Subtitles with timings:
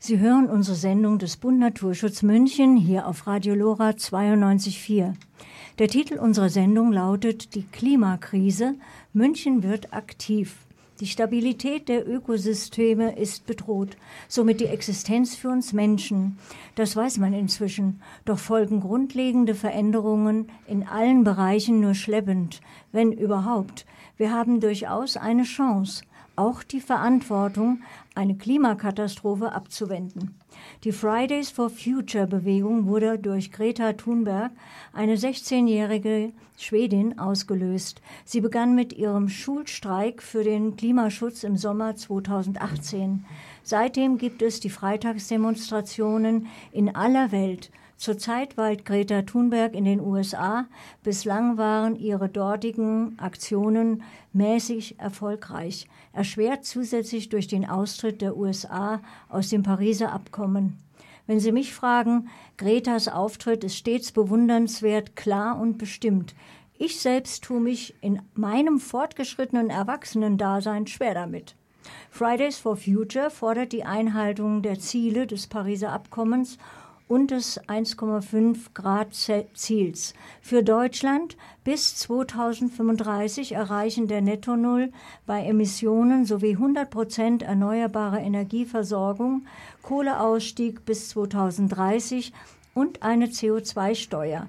[0.00, 5.14] Sie hören unsere Sendung des Bund Naturschutz München hier auf Radio Lora 92.4.
[5.80, 8.76] Der Titel unserer Sendung lautet Die Klimakrise.
[9.12, 10.54] München wird aktiv.
[11.00, 13.96] Die Stabilität der Ökosysteme ist bedroht,
[14.28, 16.38] somit die Existenz für uns Menschen.
[16.76, 18.00] Das weiß man inzwischen.
[18.24, 22.60] Doch folgen grundlegende Veränderungen in allen Bereichen nur schleppend,
[22.92, 23.84] wenn überhaupt.
[24.16, 26.04] Wir haben durchaus eine Chance
[26.38, 27.82] auch die Verantwortung,
[28.18, 30.34] eine Klimakatastrophe abzuwenden.
[30.82, 34.50] Die Fridays for Future Bewegung wurde durch Greta Thunberg,
[34.92, 38.02] eine 16-jährige Schwedin, ausgelöst.
[38.24, 43.24] Sie begann mit ihrem Schulstreik für den Klimaschutz im Sommer 2018.
[43.62, 50.66] Seitdem gibt es die Freitagsdemonstrationen in aller Welt Zurzeit weilt Greta Thunberg in den USA.
[51.02, 59.48] Bislang waren ihre dortigen Aktionen mäßig erfolgreich, erschwert zusätzlich durch den Austritt der USA aus
[59.48, 60.78] dem Pariser Abkommen.
[61.26, 66.36] Wenn Sie mich fragen, Gretas Auftritt ist stets bewundernswert, klar und bestimmt.
[66.78, 71.56] Ich selbst tue mich in meinem fortgeschrittenen Erwachsenendasein schwer damit.
[72.10, 76.58] Fridays for Future fordert die Einhaltung der Ziele des Pariser Abkommens
[77.08, 80.14] und des 1,5 Grad Ziels.
[80.42, 84.92] Für Deutschland bis 2035 erreichen der Netto Null
[85.26, 89.46] bei Emissionen sowie 100 Prozent erneuerbare Energieversorgung,
[89.82, 92.32] Kohleausstieg bis 2030
[92.74, 94.48] und eine CO2-Steuer.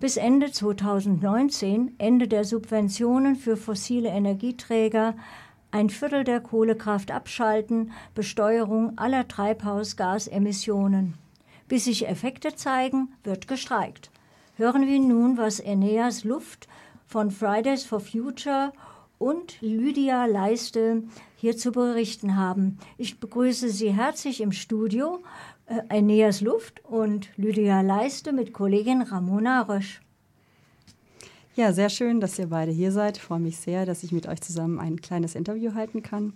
[0.00, 5.14] Bis Ende 2019, Ende der Subventionen für fossile Energieträger,
[5.70, 11.19] ein Viertel der Kohlekraft abschalten, Besteuerung aller Treibhausgasemissionen.
[11.70, 14.10] Bis sich Effekte zeigen, wird gestreikt.
[14.56, 16.66] Hören wir nun, was Eneas Luft
[17.06, 18.72] von Fridays for Future
[19.18, 21.04] und Lydia Leiste
[21.36, 22.80] hier zu berichten haben.
[22.98, 25.22] Ich begrüße Sie herzlich im Studio,
[25.66, 30.00] äh, Eneas Luft und Lydia Leiste mit Kollegin Ramona Rösch.
[31.54, 33.18] Ja, sehr schön, dass ihr beide hier seid.
[33.18, 36.32] Ich freue mich sehr, dass ich mit euch zusammen ein kleines Interview halten kann.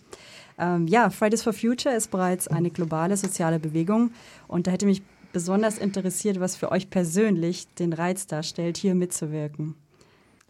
[0.58, 4.12] Ähm, ja, Fridays for Future ist bereits eine globale soziale Bewegung
[4.46, 5.02] und da hätte mich
[5.34, 9.74] besonders interessiert, was für euch persönlich den Reiz darstellt, hier mitzuwirken.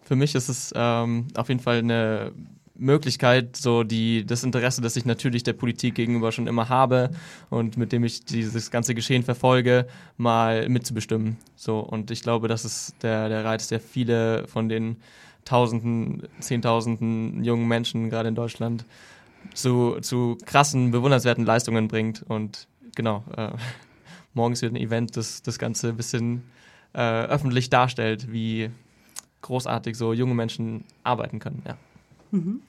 [0.03, 2.33] Für mich ist es ähm, auf jeden Fall eine
[2.77, 7.11] Möglichkeit, so die, das Interesse, das ich natürlich der Politik gegenüber schon immer habe
[7.49, 9.87] und mit dem ich dieses ganze Geschehen verfolge,
[10.17, 11.39] mal mitzubestimmen.
[11.56, 14.97] So, und ich glaube, das ist der, der Reiz, der viele von den
[15.45, 18.84] Tausenden, Zehntausenden jungen Menschen gerade in Deutschland
[19.55, 22.22] zu, zu krassen, bewundernswerten Leistungen bringt.
[22.28, 23.51] Und genau, äh,
[24.34, 26.43] morgens wird ein Event, das das Ganze ein bisschen
[26.93, 28.71] äh, öffentlich darstellt, wie
[29.43, 31.62] großartig so junge Menschen arbeiten können.
[31.67, 31.77] Ja.
[32.31, 32.62] Mhm.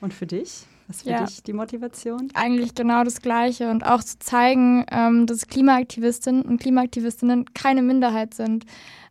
[0.00, 0.66] Und für dich?
[0.88, 1.24] Was für ja.
[1.24, 2.28] dich die Motivation?
[2.34, 8.34] Eigentlich genau das Gleiche und auch zu zeigen, ähm, dass Klimaaktivistinnen und Klimaaktivistinnen keine Minderheit
[8.34, 8.66] sind.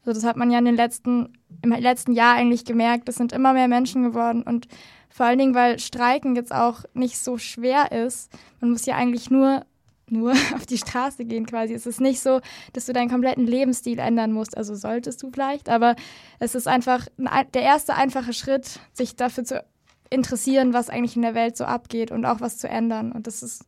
[0.06, 3.10] Also das hat man ja in den letzten, im letzten Jahr eigentlich gemerkt.
[3.10, 4.68] Es sind immer mehr Menschen geworden und
[5.10, 8.32] vor allen Dingen, weil Streiken jetzt auch nicht so schwer ist.
[8.60, 9.66] Man muss ja eigentlich nur
[10.10, 11.74] nur auf die Straße gehen quasi.
[11.74, 12.42] Es ist nicht so,
[12.74, 14.58] dass du deinen kompletten Lebensstil ändern musst.
[14.58, 15.96] Also solltest du vielleicht, aber
[16.40, 17.08] es ist einfach
[17.54, 19.64] der erste einfache Schritt, sich dafür zu
[20.10, 23.12] interessieren, was eigentlich in der Welt so abgeht und auch was zu ändern.
[23.12, 23.66] Und das ist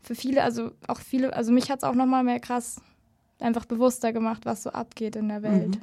[0.00, 2.80] für viele, also auch viele, also mich hat es auch nochmal mehr krass
[3.38, 5.76] einfach bewusster gemacht, was so abgeht in der Welt.
[5.76, 5.80] Mhm.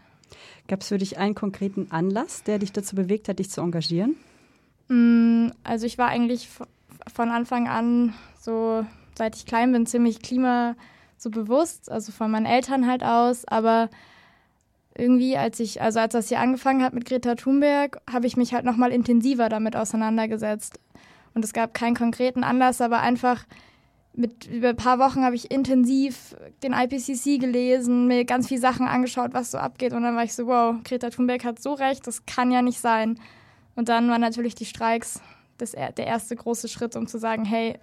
[0.67, 4.15] Gab es für dich einen konkreten Anlass, der dich dazu bewegt hat, dich zu engagieren?
[4.87, 6.49] Mm, also ich war eigentlich
[7.13, 8.85] von Anfang an so
[9.17, 10.75] seit ich klein bin, ziemlich klima
[11.17, 13.89] so bewusst, also von meinen Eltern halt aus, aber
[14.97, 18.53] irgendwie, als ich, also als das hier angefangen hat mit Greta Thunberg, habe ich mich
[18.53, 20.79] halt nochmal intensiver damit auseinandergesetzt.
[21.33, 23.45] Und es gab keinen konkreten Anlass, aber einfach
[24.13, 28.87] mit über ein paar Wochen habe ich intensiv den IPCC gelesen, mir ganz viele Sachen
[28.87, 29.91] angeschaut, was so abgeht.
[29.91, 32.79] Und dann war ich so, wow, Greta Thunberg hat so recht, das kann ja nicht
[32.79, 33.19] sein.
[33.75, 35.19] Und dann waren natürlich die Streiks
[35.57, 37.77] das, der erste große Schritt, um zu sagen, hey,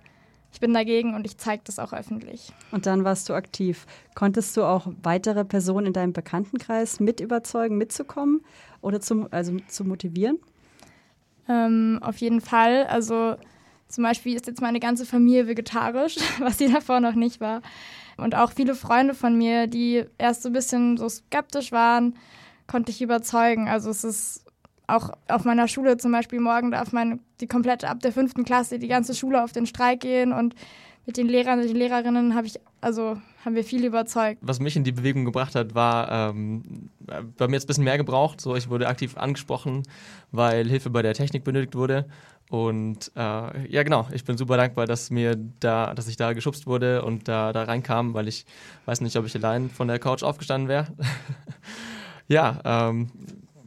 [0.53, 2.53] ich bin dagegen und ich zeige das auch öffentlich.
[2.71, 3.87] Und dann warst du aktiv.
[4.15, 8.43] Konntest du auch weitere Personen in deinem Bekanntenkreis mit überzeugen, mitzukommen
[8.83, 10.39] oder zu, also zu motivieren?
[11.49, 12.85] Ähm, auf jeden Fall.
[12.87, 13.37] Also
[13.89, 17.63] zum Beispiel ist jetzt meine ganze Familie vegetarisch, was sie davor noch nicht war.
[18.19, 22.15] Und auch viele Freunde von mir, die erst so ein bisschen so skeptisch waren,
[22.67, 23.69] konnte ich überzeugen.
[23.69, 24.42] Also es ist
[24.93, 28.79] auch auf meiner Schule zum Beispiel morgen darf man die komplette ab der fünften Klasse
[28.79, 30.55] die ganze Schule auf den Streik gehen und
[31.07, 34.39] mit den Lehrern und den Lehrerinnen habe ich also haben wir viel überzeugt.
[34.43, 36.91] Was mich in die Bewegung gebracht hat, war ähm,
[37.37, 38.41] bei mir jetzt ein bisschen mehr gebraucht.
[38.41, 39.83] So, ich wurde aktiv angesprochen,
[40.31, 42.07] weil Hilfe bei der Technik benötigt wurde.
[42.51, 46.67] Und äh, ja, genau, ich bin super dankbar, dass mir da, dass ich da geschubst
[46.67, 48.45] wurde und da, da reinkam, weil ich
[48.85, 50.89] weiß nicht, ob ich allein von der Couch aufgestanden wäre.
[52.29, 53.11] ja, ähm,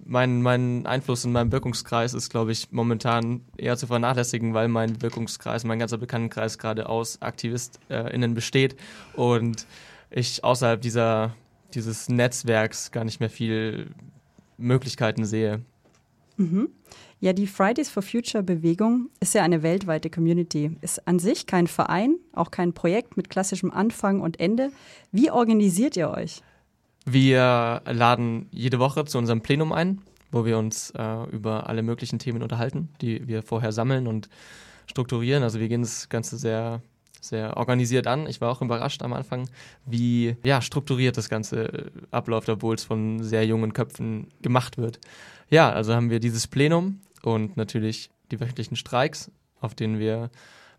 [0.05, 5.01] mein, mein Einfluss in meinem Wirkungskreis ist, glaube ich, momentan eher zu vernachlässigen, weil mein
[5.01, 8.75] Wirkungskreis, mein ganzer Bekanntenkreis gerade aus AktivistInnen besteht
[9.15, 9.65] und
[10.11, 11.35] ich außerhalb dieser,
[11.73, 13.87] dieses Netzwerks gar nicht mehr viel
[14.57, 15.61] Möglichkeiten sehe.
[16.37, 16.69] Mhm.
[17.19, 21.65] Ja, die Fridays for Future Bewegung ist ja eine weltweite Community, ist an sich kein
[21.65, 24.71] Verein, auch kein Projekt mit klassischem Anfang und Ende.
[25.11, 26.43] Wie organisiert ihr euch?
[27.05, 32.17] Wir laden jede Woche zu unserem Plenum ein, wo wir uns äh, über alle möglichen
[32.17, 34.27] Themen unterhalten, die wir vorher sammeln und
[34.87, 35.43] strukturieren.
[35.43, 36.81] Also wir gehen das Ganze sehr,
[37.21, 38.25] sehr organisiert an.
[38.25, 39.47] Ich war auch überrascht am Anfang,
[39.85, 44.99] wie ja, strukturiert das ganze abläuft, obwohl es von sehr jungen Köpfen gemacht wird.
[45.51, 49.29] Ja, also haben wir dieses Plenum und natürlich die wöchentlichen Streiks,
[49.61, 50.31] auf denen wir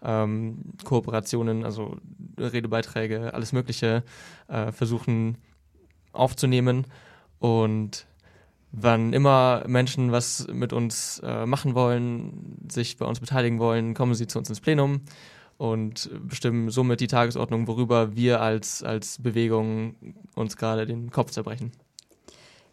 [0.03, 1.99] ähm, Kooperationen, also
[2.37, 4.03] Redebeiträge, alles Mögliche
[4.49, 5.39] äh, versuchen
[6.17, 6.87] aufzunehmen.
[7.39, 8.07] Und
[8.73, 14.15] wann immer Menschen was mit uns äh, machen wollen, sich bei uns beteiligen wollen, kommen
[14.15, 15.03] sie zu uns ins Plenum
[15.59, 19.95] und bestimmen somit die Tagesordnung, worüber wir als, als Bewegung
[20.35, 21.73] uns gerade den Kopf zerbrechen.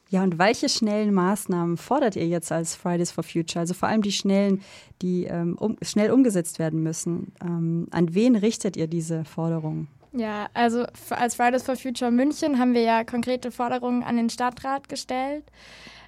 [0.10, 3.62] Ja, und welche schnellen Maßnahmen fordert ihr jetzt als Fridays for Future?
[3.62, 4.62] Also vor allem die schnellen,
[5.02, 7.32] die ähm, um, schnell umgesetzt werden müssen.
[7.42, 9.88] Ähm, an wen richtet ihr diese Forderungen?
[10.14, 14.88] Ja, also als Fridays for Future München haben wir ja konkrete Forderungen an den Stadtrat
[14.88, 15.44] gestellt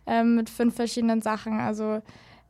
[0.06, 1.60] ähm, mit fünf verschiedenen Sachen.
[1.60, 2.04] Also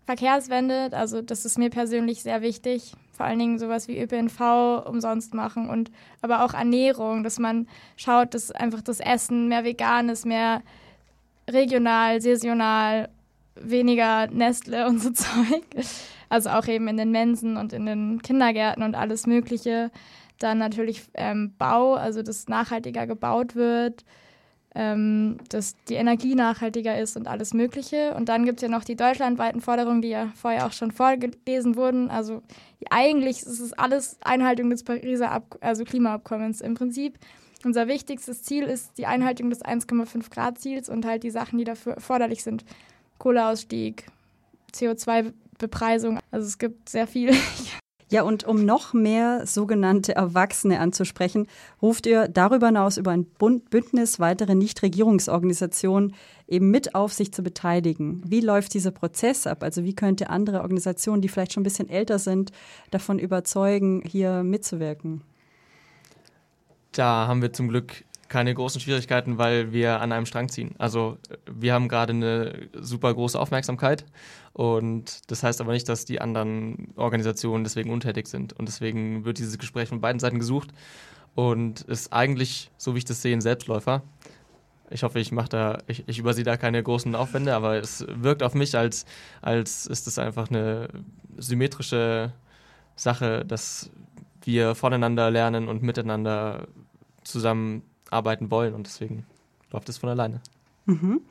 [0.06, 2.94] Verkehrswende, also das ist mir persönlich sehr wichtig.
[3.14, 5.92] Vor allen Dingen sowas wie ÖPNV umsonst machen und
[6.22, 10.62] aber auch Ernährung, dass man schaut, dass einfach das Essen mehr vegan ist, mehr
[11.50, 13.10] regional, saisonal,
[13.56, 15.64] weniger Nestle und so Zeug.
[16.28, 19.90] Also auch eben in den Mensen und in den Kindergärten und alles Mögliche.
[20.40, 24.04] Dann natürlich ähm, Bau, also dass nachhaltiger gebaut wird,
[24.76, 28.14] ähm, dass die Energie nachhaltiger ist und alles Mögliche.
[28.16, 31.78] Und dann gibt es ja noch die deutschlandweiten Forderungen, die ja vorher auch schon vorgelesen
[31.78, 32.10] wurden.
[32.10, 32.44] Also
[32.90, 37.18] eigentlich ist es alles Einhaltung des Pariser Ab also Klimaabkommens im Prinzip.
[37.64, 41.64] Unser wichtigstes Ziel ist die Einhaltung des 1,5 Grad Ziels und halt die Sachen, die
[41.64, 42.64] dafür erforderlich sind.
[43.18, 44.06] Kohleausstieg,
[44.74, 46.20] CO2-Bepreisung.
[46.32, 47.32] Also es gibt sehr viel.
[48.12, 51.48] Ja, und um noch mehr sogenannte Erwachsene anzusprechen,
[51.82, 56.14] ruft ihr darüber hinaus über ein Bündnis weitere Nichtregierungsorganisationen
[56.48, 58.22] eben mit auf, sich zu beteiligen.
[58.24, 59.64] Wie läuft dieser Prozess ab?
[59.64, 62.52] Also wie könnte andere Organisationen, die vielleicht schon ein bisschen älter sind,
[62.92, 65.22] davon überzeugen, hier mitzuwirken?
[66.92, 68.04] Da haben wir zum Glück
[68.36, 70.76] keine großen Schwierigkeiten, weil wir an einem Strang ziehen.
[70.78, 71.18] Also
[71.50, 74.04] wir haben gerade eine super große Aufmerksamkeit
[74.52, 78.52] und das heißt aber nicht, dass die anderen Organisationen deswegen untätig sind.
[78.52, 80.72] Und deswegen wird dieses Gespräch von beiden Seiten gesucht
[81.34, 84.04] und ist eigentlich, so wie ich das sehe, ein Selbstläufer.
[84.90, 88.44] Ich hoffe, ich mache da, ich, ich übersehe da keine großen Aufwände, aber es wirkt
[88.44, 89.06] auf mich, als,
[89.42, 90.90] als ist es einfach eine
[91.38, 92.34] symmetrische
[92.98, 93.92] Sache, dass
[94.44, 96.68] wir voneinander lernen und miteinander
[98.06, 99.26] zusammenarbeiten wollen und deswegen
[99.72, 100.42] läuft es von alleine.
[100.86, 101.22] Mhm.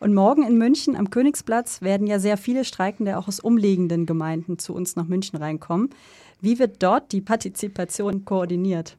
[0.00, 4.58] Und morgen in München am Königsplatz werden ja sehr viele Streikende auch aus umliegenden Gemeinden
[4.58, 5.90] zu uns nach München reinkommen.
[6.40, 8.96] Wie wird dort die Partizipation koordiniert?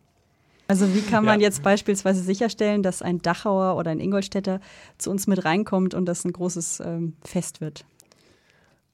[0.68, 1.48] Also wie kann man ja.
[1.48, 4.62] jetzt beispielsweise sicherstellen, dass ein Dachauer oder ein Ingolstädter
[4.98, 7.86] zu uns mit reinkommt und das ein großes ähm, Fest wird?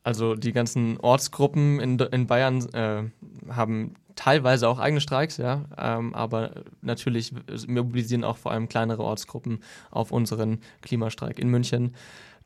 [0.03, 3.03] Also die ganzen Ortsgruppen in, in Bayern äh,
[3.49, 6.51] haben teilweise auch eigene Streiks, ja, ähm, aber
[6.81, 7.33] natürlich
[7.67, 11.95] mobilisieren auch vor allem kleinere Ortsgruppen auf unseren Klimastreik in München.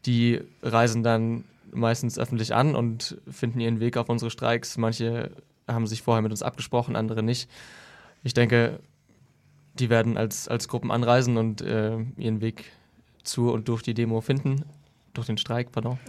[0.05, 4.77] Die reisen dann meistens öffentlich an und finden ihren Weg auf unsere Streiks.
[4.77, 5.31] Manche
[5.67, 7.50] haben sich vorher mit uns abgesprochen, andere nicht.
[8.24, 8.79] Ich denke,
[9.74, 12.72] die werden als, als Gruppen anreisen und äh, ihren Weg
[13.24, 14.65] zu und durch die Demo finden.
[15.13, 16.00] Durch den Streik, pardon.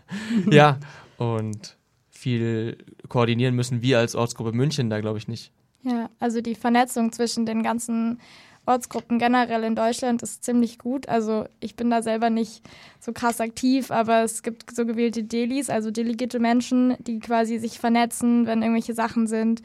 [0.50, 0.78] ja,
[1.16, 1.76] und
[2.14, 2.78] viel
[3.08, 5.52] koordinieren müssen wir als Ortsgruppe München da, glaube ich, nicht.
[5.82, 8.18] Ja, also die Vernetzung zwischen den ganzen
[8.66, 11.08] Ortsgruppen generell in Deutschland ist ziemlich gut.
[11.08, 12.62] Also ich bin da selber nicht
[12.98, 17.78] so krass aktiv, aber es gibt so gewählte Delis, also delegierte Menschen, die quasi sich
[17.78, 19.60] vernetzen, wenn irgendwelche Sachen sind.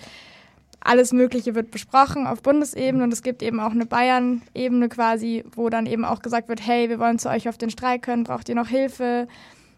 [0.82, 5.70] Alles Mögliche wird besprochen auf Bundesebene und es gibt eben auch eine Bayern-Ebene quasi, wo
[5.70, 8.50] dann eben auch gesagt wird, hey, wir wollen zu euch auf den Streik können, braucht
[8.50, 9.28] ihr noch Hilfe?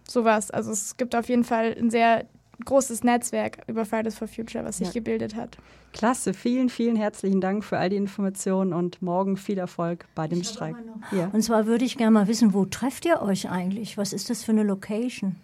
[0.08, 0.50] Sowas.
[0.52, 2.26] Also es gibt auf jeden Fall ein sehr
[2.66, 4.94] großes Netzwerk über Fridays for Future, was sich ja.
[4.94, 5.58] gebildet hat.
[5.94, 10.42] Klasse, vielen, vielen herzlichen Dank für all die Informationen und morgen viel Erfolg bei dem
[10.42, 10.76] ich Streik.
[11.12, 11.30] Ja.
[11.34, 13.98] Und zwar würde ich gerne mal wissen, wo trefft ihr euch eigentlich?
[13.98, 15.36] Was ist das für eine Location?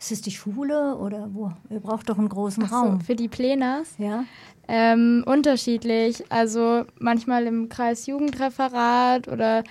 [0.00, 1.52] Ist es die Schule oder wo?
[1.70, 3.00] Ihr braucht doch einen großen Ach so, Raum.
[3.00, 3.94] für die Plänas.
[3.98, 4.24] Ja.
[4.68, 6.24] Ähm, unterschiedlich.
[6.30, 9.64] Also manchmal im Kreis Jugendreferat oder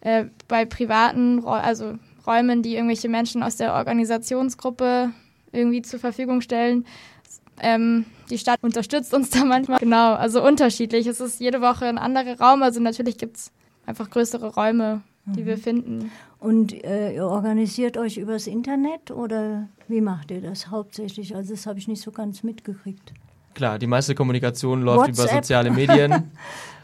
[0.00, 1.94] äh, bei privaten, also
[2.26, 5.12] Räumen, die irgendwelche Menschen aus der Organisationsgruppe
[5.54, 6.84] irgendwie zur Verfügung stellen.
[7.60, 9.78] Ähm, die Stadt unterstützt uns da manchmal.
[9.78, 11.06] Genau, also unterschiedlich.
[11.06, 12.62] Es ist jede Woche ein anderer Raum.
[12.62, 13.52] Also natürlich gibt es
[13.86, 16.10] einfach größere Räume, die wir finden.
[16.38, 21.34] Und äh, ihr organisiert euch übers Internet oder wie macht ihr das hauptsächlich?
[21.34, 23.14] Also das habe ich nicht so ganz mitgekriegt.
[23.54, 25.44] Klar, die meiste Kommunikation läuft über WhatsApp.
[25.44, 26.32] soziale Medien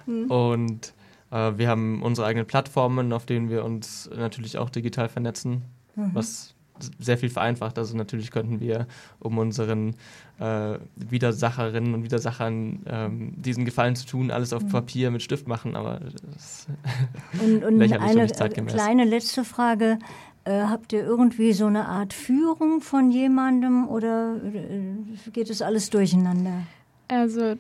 [0.29, 0.95] und
[1.31, 5.63] äh, wir haben unsere eigenen Plattformen, auf denen wir uns natürlich auch digital vernetzen,
[5.97, 6.55] was
[6.99, 7.79] sehr viel vereinfacht.
[7.79, 8.87] Also natürlich könnten wir,
[9.19, 9.95] um unseren
[10.39, 15.77] äh, Widersacherinnen und Widersachern ähm, diesen Gefallen zu tun, alles auf Papier mit Stift machen,
[15.77, 16.01] aber
[16.33, 16.67] das,
[17.43, 18.75] Und, und Lächerlich und eine nicht äh, zeitgemäß.
[18.75, 19.99] kleine letzte Frage.
[20.45, 25.91] Äh, habt ihr irgendwie so eine Art Führung von jemandem oder äh, geht es alles
[25.91, 26.63] durcheinander?
[27.09, 27.57] Also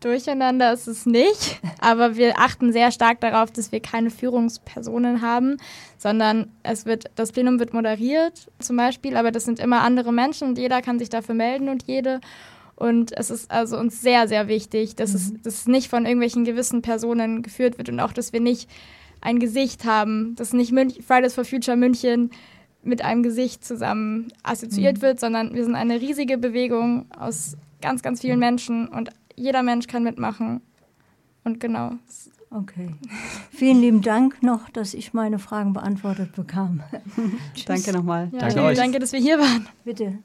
[0.00, 5.56] durcheinander ist es nicht, aber wir achten sehr stark darauf, dass wir keine Führungspersonen haben,
[5.98, 10.48] sondern es wird, das Plenum wird moderiert zum Beispiel, aber das sind immer andere Menschen
[10.48, 12.20] und jeder kann sich dafür melden und jede.
[12.76, 16.44] Und es ist also uns sehr, sehr wichtig, dass, es, dass es nicht von irgendwelchen
[16.44, 18.68] gewissen Personen geführt wird und auch, dass wir nicht
[19.22, 22.30] ein Gesicht haben, dass nicht Münch, Fridays for Future München
[22.82, 28.20] mit einem Gesicht zusammen assoziiert wird, sondern wir sind eine riesige Bewegung aus ganz, ganz
[28.20, 30.60] vielen Menschen und jeder Mensch kann mitmachen.
[31.44, 31.92] Und genau.
[32.50, 32.90] Okay.
[33.50, 36.82] Vielen lieben Dank noch, dass ich meine Fragen beantwortet bekam.
[37.66, 38.28] Danke nochmal.
[38.32, 38.78] Ja, Danke vielen euch.
[38.78, 39.68] Danke, dass wir hier waren.
[39.84, 40.18] Bitte.